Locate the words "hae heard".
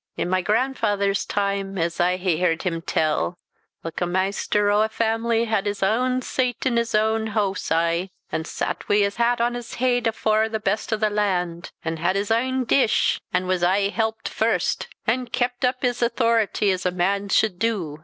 2.17-2.63